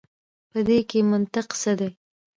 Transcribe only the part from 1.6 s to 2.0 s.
څه دی.